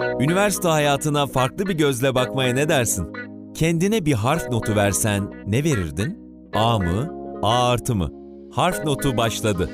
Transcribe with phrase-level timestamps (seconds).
[0.00, 3.12] Üniversite hayatına farklı bir gözle bakmaya ne dersin?
[3.54, 6.18] Kendine bir harf notu versen ne verirdin?
[6.54, 7.14] A mı?
[7.42, 8.10] A artı mı?
[8.52, 9.70] Harf notu başladı.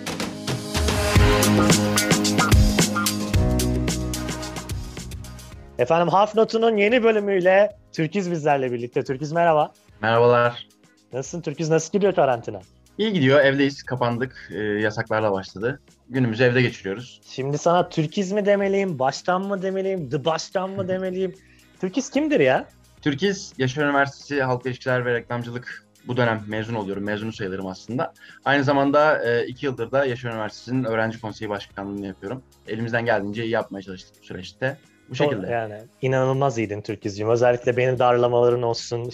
[5.79, 9.05] Efendim Harf Notu'nun yeni bölümüyle Türkiz bizlerle birlikte.
[9.05, 9.73] Türkiz merhaba.
[10.03, 10.69] Merhabalar.
[11.13, 11.41] Nasılsın?
[11.41, 12.61] Türkiz nasıl gidiyor karantina?
[12.99, 13.41] İyi gidiyor.
[13.41, 13.83] Evdeyiz.
[13.83, 14.49] Kapandık.
[14.51, 15.81] Ee, yasaklarla başladı.
[16.09, 17.21] Günümüzü evde geçiriyoruz.
[17.27, 21.35] Şimdi sana Türkiz mi demeliyim, baştan mı demeliyim, The Baştan mı demeliyim?
[21.81, 22.69] Türkiz kimdir ya?
[23.03, 27.05] Türkiz Yaşar Üniversitesi Halk İlişkiler ve Reklamcılık bu dönem mezun oluyorum.
[27.05, 28.15] Mezunu sayılırım aslında.
[28.45, 32.43] Aynı zamanda e, iki yıldır da Yaşar Üniversitesi'nin öğrenci konseyi başkanlığını yapıyorum.
[32.69, 34.79] Elimizden geldiğince iyi yapmaya çalıştık bu süreçte.
[35.11, 35.47] Bu şekilde.
[35.47, 37.31] Yani inanılmaz iyiydin Türkizciğim.
[37.31, 39.13] Özellikle beni darlamaların olsun.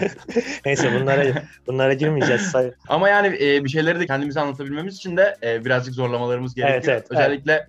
[0.66, 2.52] Neyse bunlara bunlara girmeyeceğiz.
[2.88, 6.82] Ama yani e, bir şeyleri de kendimize anlatabilmemiz için de e, birazcık zorlamalarımız gerekiyor.
[6.82, 7.68] Evet, evet, Özellikle evet.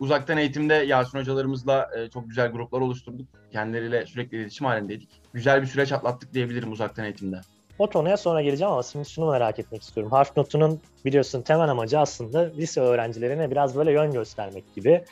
[0.00, 3.28] uzaktan eğitimde Yasin hocalarımızla e, çok güzel gruplar oluşturduk.
[3.52, 5.08] Kendileriyle sürekli iletişim halindeydik.
[5.32, 7.40] Güzel bir süreç atlattık diyebilirim uzaktan eğitimde.
[7.78, 10.12] O konuya sonra geleceğim ama şimdi şunu merak etmek istiyorum.
[10.12, 15.04] Harf notunun biliyorsun temel amacı aslında lise öğrencilerine biraz böyle yön göstermek gibi.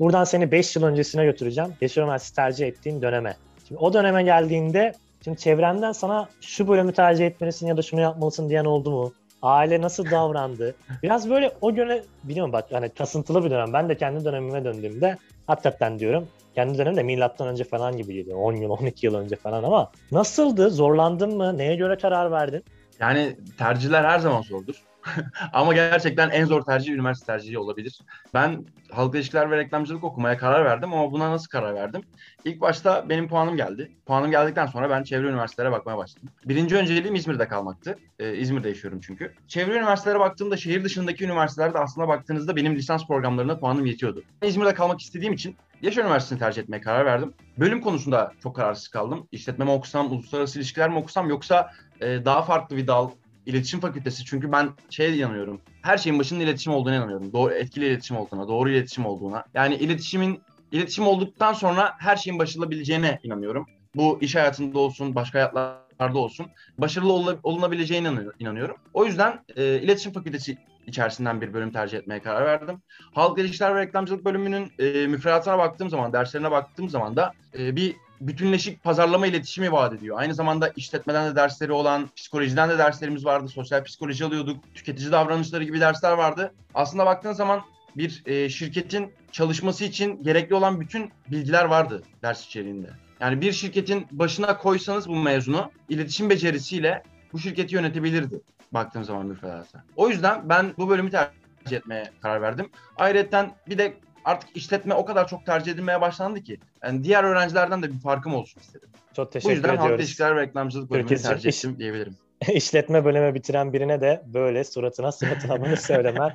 [0.00, 1.74] Buradan seni 5 yıl öncesine götüreceğim.
[1.80, 3.36] Yaşar Üniversitesi tercih ettiğin döneme.
[3.68, 4.92] Şimdi o döneme geldiğinde
[5.24, 9.12] şimdi çevrenden sana şu bölümü tercih etmelisin ya da şunu yapmalısın diyen oldu mu?
[9.42, 10.74] Aile nasıl davrandı?
[11.02, 13.72] Biraz böyle o güne biliyorum bak hani kasıntılı bir dönem.
[13.72, 18.38] Ben de kendi dönemime döndüğümde hakikaten diyorum kendi dönemde milattan önce falan gibi geliyor.
[18.38, 20.70] 10 yıl 12 yıl önce falan ama nasıldı?
[20.70, 21.58] Zorlandın mı?
[21.58, 22.64] Neye göre karar verdin?
[23.00, 24.74] Yani tercihler her zaman zordur.
[25.52, 28.00] Ama gerçekten en zor tercih üniversite tercihi olabilir.
[28.34, 32.02] Ben halk ilişkiler ve reklamcılık okumaya karar verdim ama buna nasıl karar verdim?
[32.44, 33.92] İlk başta benim puanım geldi.
[34.06, 36.28] Puanım geldikten sonra ben çevre üniversitelere bakmaya başladım.
[36.44, 37.98] Birinci önceliğim İzmir'de kalmaktı.
[38.18, 39.32] Ee, İzmir'de yaşıyorum çünkü.
[39.48, 44.22] Çevre üniversitelere baktığımda şehir dışındaki üniversitelerde aslında baktığınızda benim lisans programlarına puanım yetiyordu.
[44.42, 47.34] İzmir'de kalmak istediğim için Yaşar Üniversitesi'ni tercih etmeye karar verdim.
[47.58, 49.28] Bölüm konusunda çok kararsız kaldım.
[49.32, 53.10] İşletme mi okusam, uluslararası ilişkiler mi okusam yoksa e, daha farklı bir dal,
[53.48, 54.24] iletişim fakültesi.
[54.24, 55.60] Çünkü ben şeye inanıyorum.
[55.82, 57.32] Her şeyin başında iletişim olduğuna inanıyorum.
[57.32, 59.44] Doğru, etkili iletişim olduğuna, doğru iletişim olduğuna.
[59.54, 60.40] Yani iletişimin
[60.72, 63.66] iletişim olduktan sonra her şeyin başarılabileceğine inanıyorum.
[63.94, 66.46] Bu iş hayatında olsun, başka hayatlarda olsun.
[66.78, 68.76] Başarılı ol, olunabileceğine inanıyorum.
[68.94, 72.82] O yüzden e, iletişim fakültesi içerisinden bir bölüm tercih etmeye karar verdim.
[73.14, 77.96] Halk ilişkiler ve reklamcılık bölümünün e, müfredatına baktığım zaman, derslerine baktığım zaman da e, bir
[78.20, 80.18] bütünleşik pazarlama iletişimi vaat ediyor.
[80.18, 83.48] Aynı zamanda işletmeden de dersleri olan, psikolojiden de derslerimiz vardı.
[83.48, 84.74] Sosyal psikoloji alıyorduk.
[84.74, 86.54] Tüketici davranışları gibi dersler vardı.
[86.74, 87.62] Aslında baktığın zaman
[87.96, 92.90] bir e, şirketin çalışması için gerekli olan bütün bilgiler vardı ders içeriğinde.
[93.20, 97.02] Yani bir şirketin başına koysanız bu mezunu iletişim becerisiyle
[97.32, 98.40] bu şirketi yönetebilirdi
[98.72, 99.84] baktığım zaman müfredata.
[99.96, 102.70] O yüzden ben bu bölümü tercih etmeye karar verdim.
[102.96, 107.82] Ayrıca bir de artık işletme o kadar çok tercih edilmeye başlandı ki yani diğer öğrencilerden
[107.82, 108.88] de bir farkım olsun istedim.
[109.16, 109.64] Çok teşekkür ediyoruz.
[109.64, 109.92] Bu yüzden ediyoruz.
[109.92, 112.16] halk ilişkiler ve reklamcılık bölümünü tercih ettim diyebilirim.
[112.54, 116.32] işletme bölümü bitiren birine de böyle suratına suratına bunu söylemen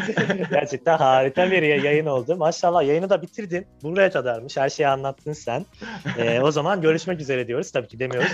[0.50, 2.36] gerçekten harika bir yayın oldu.
[2.36, 3.66] Maşallah yayını da bitirdin.
[3.82, 4.56] Buraya kadarmış.
[4.56, 5.66] Her şeyi anlattın sen.
[6.18, 7.70] Ee, o zaman görüşmek üzere diyoruz.
[7.70, 8.30] Tabii ki demiyoruz.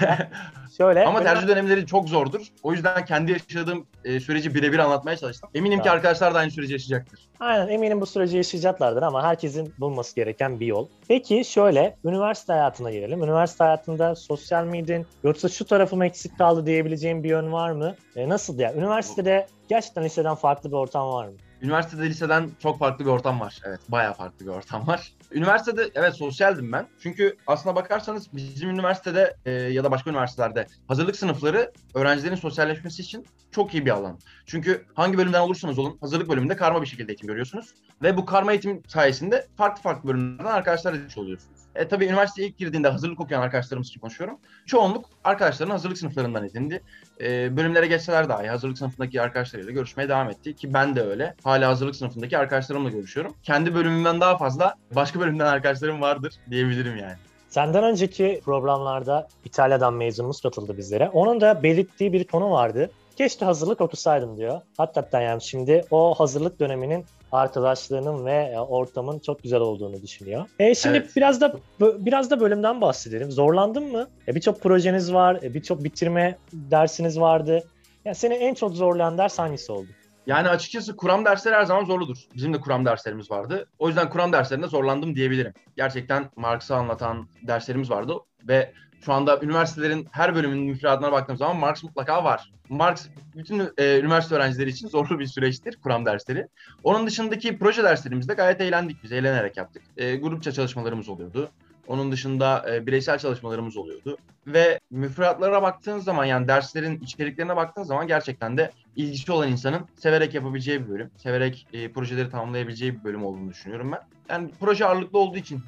[0.76, 1.04] Şöyle.
[1.04, 2.46] Ama tercih dönemleri çok zordur.
[2.62, 5.50] O yüzden kendi yaşadığım e, süreci birebir anlatmaya çalıştım.
[5.54, 5.84] Eminim tamam.
[5.84, 7.32] ki arkadaşlar da aynı süreci yaşayacaktır.
[7.40, 10.88] Aynen eminim bu süreci yaşayacaklardır ama herkesin bulması gereken bir yol.
[11.08, 13.22] Peki şöyle üniversite hayatına gelelim.
[13.22, 17.94] Üniversite hayatında sosyal miydin yoksa şu tarafım eksik kaldı diyebileceğim bir yön var mı?
[18.16, 18.74] E, nasıl ya?
[18.74, 21.34] Üniversitede gerçekten liseden farklı bir ortam var mı?
[21.62, 23.60] Üniversitede liseden çok farklı bir ortam var.
[23.66, 25.12] Evet bayağı farklı bir ortam var.
[25.34, 26.88] Üniversitede evet sosyaldim ben.
[27.02, 33.26] Çünkü aslına bakarsanız bizim üniversitede e, ya da başka üniversitelerde hazırlık sınıfları öğrencilerin sosyalleşmesi için
[33.50, 34.18] çok iyi bir alan.
[34.46, 37.74] Çünkü hangi bölümden olursanız olun hazırlık bölümünde karma bir şekilde eğitim görüyorsunuz.
[38.02, 41.62] Ve bu karma eğitim sayesinde farklı farklı bölümlerden arkadaşlar edinmiş oluyorsunuz.
[41.74, 44.38] E, tabii üniversiteye ilk girdiğinde hazırlık okuyan arkadaşlarımız için konuşuyorum.
[44.66, 46.82] Çoğunluk arkadaşlarının hazırlık sınıflarından edindi.
[47.20, 50.56] E, bölümlere geçseler dahi hazırlık sınıfındaki arkadaşlarıyla görüşmeye devam etti.
[50.56, 51.34] Ki ben de öyle.
[51.44, 53.34] Hala hazırlık sınıfındaki arkadaşlarımla görüşüyorum.
[53.42, 57.16] Kendi bölümümden daha fazla başka bölümden arkadaşlarım vardır diyebilirim yani.
[57.48, 61.08] Senden önceki programlarda İtalya'dan mezunumuz katıldı bizlere.
[61.08, 62.90] Onun da belirttiği bir konu vardı.
[63.16, 64.60] Keşke hazırlık okusaydım diyor.
[64.76, 70.44] Hakikaten yani şimdi o hazırlık döneminin arkadaşlığının ve e, ortamın çok güzel olduğunu düşünüyor.
[70.58, 71.16] E şimdi evet.
[71.16, 73.30] biraz da biraz da bölümden bahsedelim.
[73.30, 74.08] Zorlandın mı?
[74.28, 77.64] E, birçok projeniz var, e, birçok bitirme dersiniz vardı.
[78.04, 79.88] Yani seni en çok zorlayan ders hangisi oldu?
[80.26, 82.16] Yani açıkçası kuram dersleri her zaman zorludur.
[82.34, 83.66] Bizim de kuram derslerimiz vardı.
[83.78, 85.52] O yüzden kuram derslerinde zorlandım diyebilirim.
[85.76, 88.14] Gerçekten Marx'ı anlatan derslerimiz vardı
[88.48, 88.72] ve
[89.04, 92.52] şu anda üniversitelerin her bölümünün müfredatına baktığım zaman Marx mutlaka var.
[92.68, 96.46] Marx bütün e, üniversite öğrencileri için zorlu bir süreçtir kuram dersleri.
[96.84, 99.82] Onun dışındaki proje derslerimizde gayet eğlendik biz, eğlenerek yaptık.
[99.96, 101.50] E, grupça çalışmalarımız oluyordu.
[101.88, 104.18] Onun dışında e, bireysel çalışmalarımız oluyordu.
[104.46, 110.34] Ve müfredatlara baktığın zaman yani derslerin içeriklerine baktığın zaman gerçekten de ilgisi olan insanın severek
[110.34, 111.10] yapabileceği bir bölüm.
[111.16, 114.00] Severek e, projeleri tamamlayabileceği bir bölüm olduğunu düşünüyorum ben.
[114.28, 115.60] Yani proje ağırlıklı olduğu için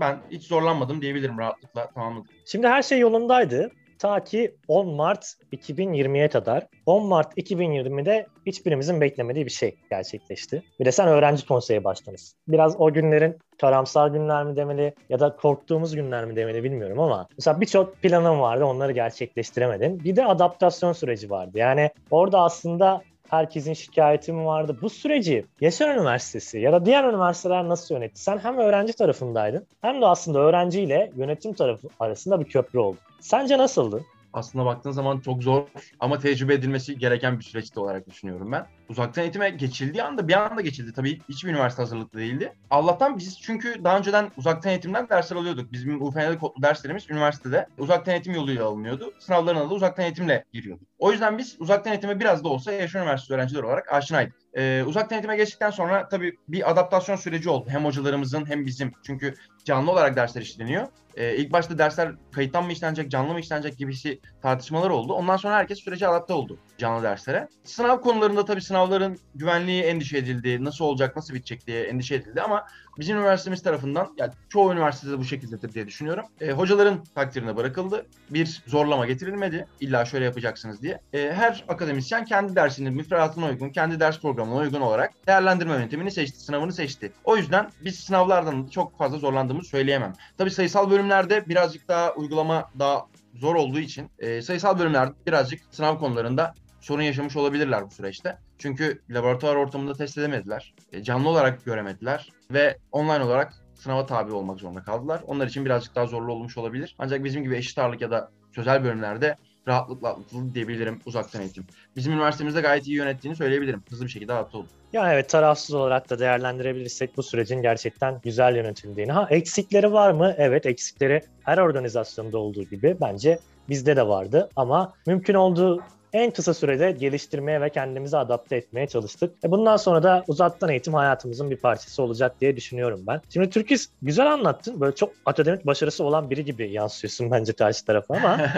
[0.00, 2.30] ben hiç zorlanmadım diyebilirim rahatlıkla tamamladım.
[2.44, 3.70] Şimdi her şey yolundaydı.
[4.02, 6.66] Ta ki 10 Mart 2020'ye kadar.
[6.86, 10.62] 10 Mart 2020'de hiçbirimizin beklemediği bir şey gerçekleşti.
[10.80, 12.36] Bir de sen öğrenci konseye başladınız.
[12.48, 17.28] Biraz o günlerin karamsar günler mi demeli ya da korktuğumuz günler mi demeli bilmiyorum ama
[17.38, 20.04] mesela birçok planım vardı onları gerçekleştiremedin.
[20.04, 21.58] Bir de adaptasyon süreci vardı.
[21.58, 23.02] Yani orada aslında
[23.32, 24.76] herkesin şikayeti mi vardı?
[24.82, 28.22] Bu süreci Yaşar Üniversitesi ya da diğer üniversiteler nasıl yönetti?
[28.22, 32.98] Sen hem öğrenci tarafındaydın hem de aslında öğrenciyle yönetim tarafı arasında bir köprü oldu.
[33.20, 34.04] Sence nasıldı?
[34.32, 35.66] Aslında baktığın zaman çok zor
[36.00, 38.66] ama tecrübe edilmesi gereken bir süreçti olarak düşünüyorum ben.
[38.88, 40.92] Uzaktan eğitime geçildiği anda bir anda geçildi.
[40.92, 42.52] Tabii hiçbir üniversite hazırlıklı değildi.
[42.70, 45.72] Allah'tan biz çünkü daha önceden uzaktan eğitimden dersler alıyorduk.
[45.72, 49.12] Bizim UFN'de kodlu derslerimiz üniversitede uzaktan eğitim yoluyla alınıyordu.
[49.18, 50.88] Sınavlarına da uzaktan eğitimle giriyorduk.
[51.02, 54.34] O yüzden biz uzaktan eğitime biraz da olsa Yaşar Üniversitesi öğrencileri olarak aşinaydık.
[54.54, 57.68] Ee, uzaktan eğitime geçtikten sonra tabii bir adaptasyon süreci oldu.
[57.70, 58.92] Hem hocalarımızın hem bizim.
[59.06, 59.34] Çünkü
[59.64, 60.86] canlı olarak dersler işleniyor.
[61.16, 65.12] Ee, ilk başta dersler kayıttan mı işlenecek, canlı mı işlenecek gibisi tartışmalar oldu.
[65.12, 67.48] Ondan sonra herkes sürece adapte oldu canlı derslere.
[67.64, 70.64] Sınav konularında tabii sınavların güvenliği endişe edildi.
[70.64, 72.66] Nasıl olacak, nasıl bitecek diye endişe edildi ama
[72.98, 76.24] bizim üniversitemiz tarafından, yani çoğu üniversitede bu şekildedir diye düşünüyorum.
[76.40, 78.06] E, hocaların takdirine bırakıldı.
[78.30, 79.66] Bir zorlama getirilmedi.
[79.80, 81.00] İlla şöyle yapacaksınız diye.
[81.12, 86.40] E, her akademisyen kendi dersinin müfredatına uygun, kendi ders programına uygun olarak değerlendirme yöntemini seçti,
[86.40, 87.12] sınavını seçti.
[87.24, 90.12] O yüzden biz sınavlardan çok fazla zorlandığımızı söyleyemem.
[90.38, 95.98] Tabii sayısal bölümlerde birazcık daha uygulama daha zor olduğu için e, sayısal bölümlerde birazcık sınav
[95.98, 98.38] konularında sorun yaşamış olabilirler bu süreçte.
[98.62, 100.74] Çünkü laboratuvar ortamında test edemediler.
[100.92, 105.20] E, canlı olarak göremediler ve online olarak sınava tabi olmak zorunda kaldılar.
[105.26, 106.96] Onlar için birazcık daha zorlu olmuş olabilir.
[106.98, 109.36] Ancak bizim gibi eşit ağırlık ya da sözel bölümlerde
[109.68, 111.66] rahatlıkla atlatıldı diyebilirim uzaktan eğitim.
[111.96, 113.82] Bizim üniversitemizde gayet iyi yönettiğini söyleyebilirim.
[113.90, 114.66] Hızlı bir şekilde oldu.
[114.92, 119.12] Ya evet tarafsız olarak da değerlendirebilirsek bu sürecin gerçekten güzel yönetildiğini.
[119.12, 120.34] Ha eksikleri var mı?
[120.36, 123.38] Evet eksikleri her organizasyonda olduğu gibi bence
[123.68, 125.82] bizde de vardı ama mümkün olduğu
[126.12, 129.34] en kısa sürede geliştirmeye ve kendimizi adapte etmeye çalıştık.
[129.44, 133.20] E bundan sonra da uzaktan eğitim hayatımızın bir parçası olacak diye düşünüyorum ben.
[133.28, 134.80] Şimdi Türkis güzel anlattın.
[134.80, 138.40] Böyle çok akademik başarısı olan biri gibi yansıyorsun bence karşı tarafa ama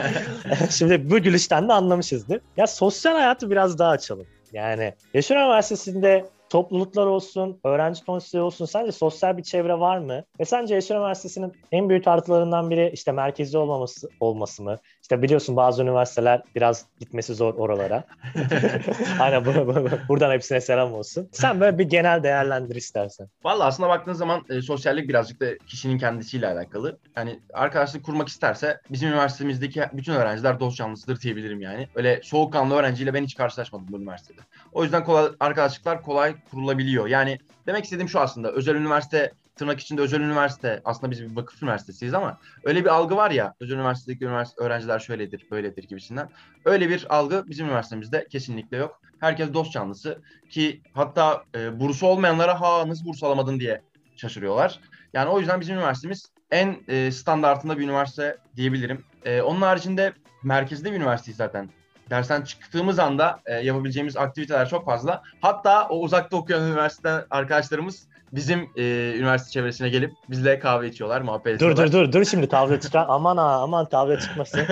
[0.70, 2.40] şimdi bu gülüşten de anlamışızdır.
[2.56, 4.26] Ya sosyal hayatı biraz daha açalım.
[4.52, 6.24] Yani Yaşar Üniversitesi'nde
[6.54, 10.24] topluluklar olsun, öğrenci konseyi olsun sence sosyal bir çevre var mı?
[10.40, 14.78] Ve sence Yaşar Üniversitesi'nin en büyük artılarından biri işte merkezi olmaması, olması mı?
[15.02, 18.04] İşte biliyorsun bazı üniversiteler biraz gitmesi zor oralara.
[19.20, 21.28] Aynen bu, bu, bu, buradan hepsine selam olsun.
[21.32, 23.28] Sen böyle bir genel değerlendir istersen.
[23.44, 26.98] Valla aslında baktığın zaman e, sosyallik birazcık da kişinin kendisiyle alakalı.
[27.16, 31.88] Yani arkadaşlık kurmak isterse bizim üniversitemizdeki bütün öğrenciler dost canlısıdır diyebilirim yani.
[31.94, 34.40] Öyle soğukkanlı öğrenciyle ben hiç karşılaşmadım bu üniversitede.
[34.72, 37.06] O yüzden kolay, arkadaşlıklar kolay kurulabiliyor.
[37.06, 41.62] Yani demek istediğim şu aslında özel üniversite tırnak içinde özel üniversite aslında biz bir vakıf
[41.62, 46.28] üniversitesiyiz ama öyle bir algı var ya özel üniversitedeki üniversite öğrenciler şöyledir böyledir gibisinden.
[46.64, 49.00] Öyle bir algı bizim üniversitemizde kesinlikle yok.
[49.20, 53.82] Herkes dost canlısı ki hatta e, bursu olmayanlara ha nasıl burs alamadın diye
[54.16, 54.80] şaşırıyorlar.
[55.12, 59.04] Yani o yüzden bizim üniversitemiz en e, standartında bir üniversite diyebilirim.
[59.24, 61.70] E, onun haricinde merkezde bir üniversiteyiz zaten
[62.10, 65.22] dersten çıktığımız anda e, yapabileceğimiz aktiviteler çok fazla.
[65.40, 71.60] Hatta o uzakta okuyan üniversite arkadaşlarımız bizim e, üniversite çevresine gelip bizle kahve içiyorlar, muhabbet
[71.60, 71.92] Dur ediyorlar.
[71.92, 73.06] dur dur dur şimdi kavga çıkar.
[73.08, 74.60] aman ha aman kavga çıkmasın.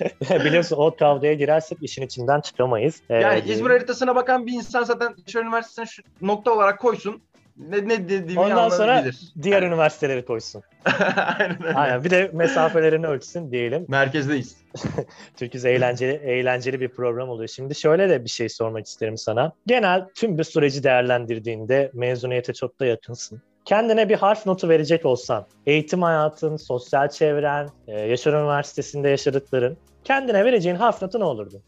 [0.44, 3.00] Biliyorsun o kavgaya girersek işin içinden çıkamayız.
[3.10, 7.22] Ee, Yani İzmir haritasına bakan bir insan zaten Yaşar Üniversitesi'ne şu nokta olarak koysun.
[7.56, 9.32] Ne, ne dediğimi Ondan sonra anlayabilir.
[9.42, 10.62] diğer üniversiteleri koysun.
[11.38, 11.74] Aynen öyle.
[11.74, 13.84] Aynen bir de mesafelerini ölçsün diyelim.
[13.88, 14.56] Merkezdeyiz.
[15.36, 17.48] Türkiz eğlenceli eğlenceli bir program oluyor.
[17.48, 19.52] Şimdi şöyle de bir şey sormak isterim sana.
[19.66, 23.42] Genel tüm bir süreci değerlendirdiğinde mezuniyete çok da yakınsın.
[23.64, 30.44] Kendine bir harf notu verecek olsan, eğitim hayatın, sosyal çevren, e, Yaşar Üniversitesi'nde yaşadıkların, kendine
[30.44, 31.62] vereceğin harf notu ne olurdu?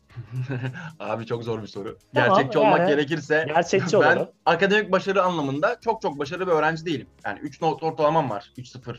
[1.00, 1.99] Abi çok zor bir soru.
[2.14, 4.28] Tamam, Gerçekçi olmak yani gerekirse Gerçekçi ben olalım.
[4.47, 7.07] akademik başarı anlamında çok çok başarılı bir öğrenci değilim.
[7.25, 8.52] Yani 3 not ortalamam var.
[8.59, 8.97] 3-0-9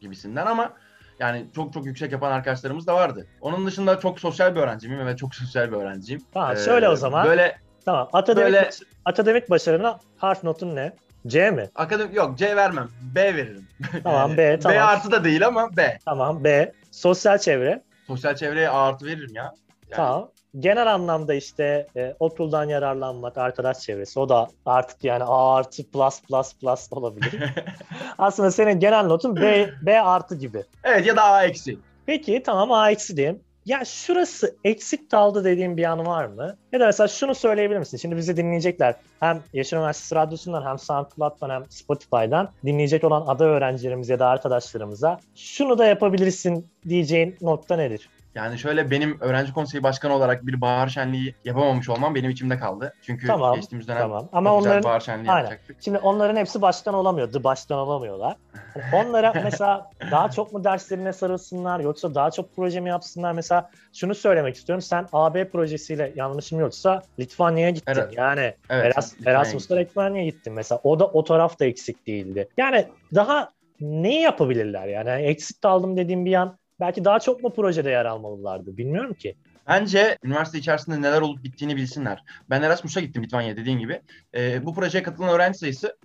[0.00, 0.72] gibisinden ama
[1.20, 3.26] yani çok çok yüksek yapan arkadaşlarımız da vardı.
[3.40, 6.22] Onun dışında çok sosyal bir öğrenciyim ve çok sosyal bir öğrenciyim.
[6.32, 7.26] Tamam Ee, söyle o zaman.
[7.26, 8.08] Böyle Tamam.
[8.12, 10.92] Akademik, Böyle- baş- akademik başarına harf notun ne?
[11.26, 11.70] C mi?
[11.74, 12.88] Akademik yok C vermem.
[13.14, 13.68] B veririm.
[14.02, 14.76] Tamam B tamam.
[14.78, 15.98] B artı da değil ama B.
[16.04, 16.72] Tamam B.
[16.90, 17.82] Sosyal çevre.
[18.06, 19.42] Sosyal çevreye artı veririm ya.
[19.42, 20.30] Yani Tamam.
[20.58, 26.22] Genel anlamda işte e, okuldan yararlanmak, arkadaş çevresi o da artık yani A artı plus
[26.22, 27.34] plus plus olabilir.
[28.18, 30.64] Aslında senin genel notun B, B artı gibi.
[30.84, 31.78] Evet ya da A eksi.
[32.06, 33.40] Peki tamam A eksi diyeyim.
[33.66, 36.56] Ya şurası eksik kaldı dediğin bir an var mı?
[36.72, 37.96] Ya da mesela şunu söyleyebilir misin?
[37.96, 38.94] Şimdi bizi dinleyecekler.
[39.20, 45.20] Hem Yaşar Üniversitesi Radyosu'ndan hem SoundCloud'dan hem Spotify'dan dinleyecek olan ada öğrencilerimiz ya da arkadaşlarımıza
[45.34, 48.08] şunu da yapabilirsin diyeceğin nokta nedir?
[48.36, 52.92] Yani şöyle benim öğrenci konseyi başkanı olarak bir bahar şenliği yapamamış olmam benim içimde kaldı.
[53.02, 54.28] Çünkü Tamam, geçtiğimiz dönem Tamam.
[54.32, 55.42] Ama güzel onların bahar şenliği Aynen.
[55.44, 55.76] yapacaktık.
[55.80, 57.32] Şimdi onların hepsi baştan olamıyor.
[57.32, 58.36] The baştan olamıyorlar.
[58.92, 63.32] Onlara mesela daha çok mu derslerine sarılsınlar yoksa daha çok proje mi yapsınlar?
[63.32, 64.82] Mesela şunu söylemek istiyorum.
[64.82, 67.92] Sen AB projesiyle yanlışım yoksa Litvanya'ya gittin.
[67.92, 68.14] Evet.
[68.16, 70.80] Yani Evet, Eras- Erasmus'ta Litvanya'ya gittin mesela.
[70.84, 72.48] O da o taraf da eksik değildi.
[72.56, 73.50] Yani daha
[73.80, 75.08] ne yapabilirler yani?
[75.08, 78.76] yani eksik kaldım dediğim bir an belki daha çok mu projede yer almalılardı?
[78.76, 79.36] Bilmiyorum ki.
[79.68, 82.24] Bence üniversite içerisinde neler olup bittiğini bilsinler.
[82.50, 84.00] Ben Erasmus'a gittim Litvanya dediğin gibi.
[84.34, 85.98] Ee, bu projeye katılan öğrenci sayısı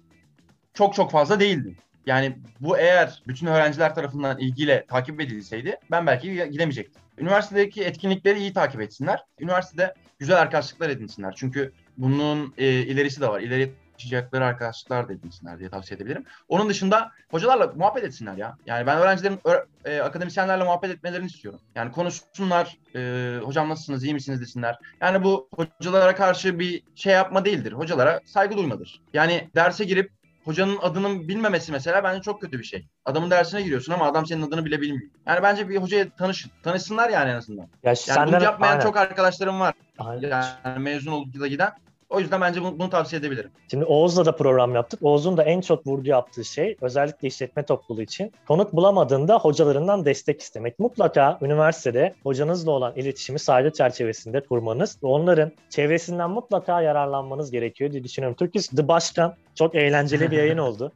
[0.73, 1.75] çok çok fazla değildi.
[2.05, 7.01] Yani bu eğer bütün öğrenciler tarafından ilgiyle takip edilseydi ben belki gidemeyecektim.
[7.17, 9.19] Üniversitedeki etkinlikleri iyi takip etsinler.
[9.39, 11.33] Üniversitede güzel arkadaşlıklar edinsinler.
[11.37, 13.41] Çünkü bunun e, ilerisi de var.
[13.41, 16.25] İleri taşıyacakları arkadaşlıklar da edinsinler diye tavsiye edebilirim.
[16.47, 18.57] Onun dışında hocalarla muhabbet etsinler ya.
[18.65, 19.39] Yani ben öğrencilerin
[19.85, 21.59] e, akademisyenlerle muhabbet etmelerini istiyorum.
[21.75, 24.77] Yani konuşsunlar, e, hocam nasılsınız, iyi misiniz desinler.
[25.01, 27.71] Yani bu hocalara karşı bir şey yapma değildir.
[27.71, 29.01] Hocalara saygı duymadır.
[29.13, 30.11] Yani derse girip
[30.45, 32.87] hocanın adının bilmemesi mesela bence çok kötü bir şey.
[33.05, 35.09] Adamın dersine giriyorsun ama adam senin adını bile bilmiyor.
[35.27, 37.63] Yani bence bir hocaya tanış, tanışsınlar yani en azından.
[37.63, 38.83] Ya Yani senden bunu yapmayan Aynen.
[38.83, 39.73] çok arkadaşlarım var.
[39.99, 40.29] Aynen.
[40.29, 41.71] Yani mezun olup da giden.
[42.11, 43.51] O yüzden bence bunu, bunu tavsiye edebilirim.
[43.71, 44.99] Şimdi Oğuz'la da program yaptık.
[45.03, 50.41] Oğuz'un da en çok vurgu yaptığı şey özellikle işletme topluluğu için konuk bulamadığında hocalarından destek
[50.41, 50.79] istemek.
[50.79, 58.03] Mutlaka üniversitede hocanızla olan iletişimi saygı çerçevesinde kurmanız ve onların çevresinden mutlaka yararlanmanız gerekiyor diye
[58.03, 58.37] düşünüyorum.
[58.37, 60.91] Türküs The Başkan çok eğlenceli bir yayın oldu.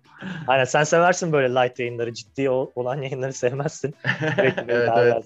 [0.48, 3.96] Aynen sen seversin böyle light yayınları, ciddi ol- olan yayınları sevmezsin.
[4.38, 4.54] Evet,
[4.98, 5.24] evet.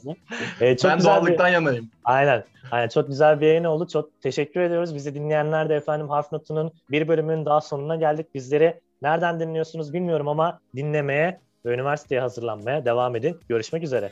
[0.62, 1.90] Ee, çok ben güzel bir- doğallıktan yanayım.
[2.04, 2.44] Aynen.
[2.72, 3.88] Aynen çok güzel bir yayın oldu.
[3.94, 4.96] Çok teşekkür ediyoruz.
[4.96, 8.36] Bizi dinleyenler de efendim Harf Notu'nun bir bölümünün daha sonuna geldik.
[8.36, 13.40] Bizleri nereden dinliyorsunuz bilmiyorum ama dinlemeye ve üniversiteye hazırlanmaya devam edin.
[13.50, 14.12] Görüşmek üzere.